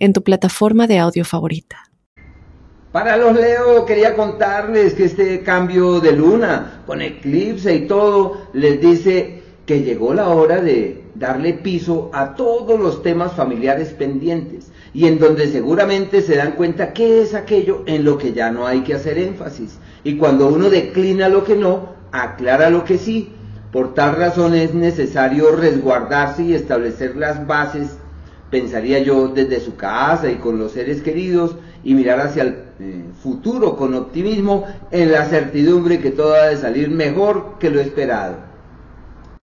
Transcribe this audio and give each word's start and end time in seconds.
en 0.00 0.12
tu 0.12 0.22
plataforma 0.24 0.88
de 0.88 0.98
audio 0.98 1.24
favorita. 1.24 1.90
Para 2.90 3.16
los 3.16 3.36
Leo 3.36 3.86
quería 3.86 4.16
contarles 4.16 4.94
que 4.94 5.04
este 5.04 5.42
cambio 5.42 6.00
de 6.00 6.10
luna 6.10 6.82
con 6.86 7.00
eclipse 7.00 7.72
y 7.72 7.86
todo 7.86 8.48
les 8.52 8.80
dice 8.80 9.42
que 9.64 9.82
llegó 9.82 10.12
la 10.12 10.30
hora 10.30 10.60
de 10.60 11.04
darle 11.14 11.52
piso 11.52 12.10
a 12.12 12.34
todos 12.34 12.80
los 12.80 13.04
temas 13.04 13.34
familiares 13.34 13.90
pendientes 13.90 14.72
y 14.92 15.06
en 15.06 15.20
donde 15.20 15.46
seguramente 15.46 16.20
se 16.22 16.34
dan 16.34 16.52
cuenta 16.52 16.92
qué 16.92 17.22
es 17.22 17.34
aquello 17.34 17.84
en 17.86 18.04
lo 18.04 18.18
que 18.18 18.32
ya 18.32 18.50
no 18.50 18.66
hay 18.66 18.80
que 18.80 18.94
hacer 18.94 19.18
énfasis. 19.18 19.78
Y 20.02 20.16
cuando 20.16 20.48
uno 20.48 20.68
declina 20.68 21.28
lo 21.28 21.44
que 21.44 21.54
no, 21.54 21.90
aclara 22.10 22.70
lo 22.70 22.84
que 22.84 22.98
sí. 22.98 23.30
Por 23.70 23.94
tal 23.94 24.16
razón 24.16 24.56
es 24.56 24.74
necesario 24.74 25.54
resguardarse 25.54 26.42
y 26.42 26.54
establecer 26.54 27.14
las 27.16 27.46
bases 27.46 27.98
pensaría 28.50 28.98
yo 28.98 29.28
desde 29.28 29.60
su 29.60 29.76
casa 29.76 30.30
y 30.30 30.36
con 30.36 30.58
los 30.58 30.72
seres 30.72 31.02
queridos 31.02 31.56
y 31.84 31.94
mirar 31.94 32.20
hacia 32.20 32.42
el 32.42 32.48
eh, 32.80 33.04
futuro 33.22 33.76
con 33.76 33.94
optimismo 33.94 34.66
en 34.90 35.12
la 35.12 35.26
certidumbre 35.28 36.00
que 36.00 36.10
todo 36.10 36.34
ha 36.34 36.48
de 36.48 36.56
salir 36.56 36.90
mejor 36.90 37.58
que 37.58 37.70
lo 37.70 37.80
esperado. 37.80 38.38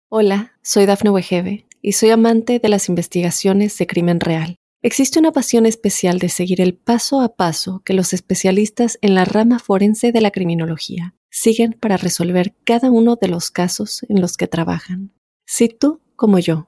Hola, 0.10 0.54
soy 0.62 0.86
Dafne 0.86 1.10
Wegebe 1.10 1.66
y 1.82 1.94
soy 1.94 2.12
amante 2.12 2.60
de 2.60 2.70
las 2.70 2.88
investigaciones 2.88 3.78
de 3.78 3.88
crimen 3.88 4.20
real. 4.20 4.56
Existe 4.82 5.18
una 5.18 5.32
pasión 5.32 5.66
especial 5.66 6.20
de 6.20 6.30
seguir 6.30 6.60
el 6.60 6.76
paso 6.76 7.22
a 7.22 7.36
paso 7.36 7.82
que 7.86 7.94
los 7.94 8.14
especialistas 8.14 8.98
en 9.02 9.16
la 9.16 9.26
rama 9.26 9.60
forense 9.60 10.12
de 10.12 10.22
la 10.22 10.32
criminología 10.32 11.16
siguen 11.30 11.76
para 11.80 11.98
resolver 11.98 12.54
cada 12.66 12.92
uno 12.92 13.16
de 13.16 13.28
los 13.28 13.50
casos 13.50 14.06
en 14.10 14.22
los 14.22 14.38
que 14.38 14.48
trabajan. 14.48 15.12
Si 15.46 15.68
tú, 15.70 16.02
como 16.16 16.38
yo, 16.38 16.68